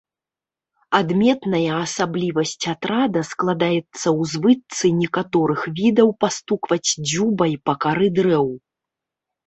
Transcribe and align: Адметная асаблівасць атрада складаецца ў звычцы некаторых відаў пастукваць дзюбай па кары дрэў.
Адметная 0.99 1.69
асаблівасць 1.85 2.65
атрада 2.73 3.21
складаецца 3.33 3.83
ў 3.83 4.21
звычцы 4.33 4.85
некаторых 5.05 5.59
відаў 5.85 6.07
пастукваць 6.27 6.85
дзюбай 7.09 7.53
па 7.69 7.73
кары 7.87 8.07
дрэў. 8.21 8.47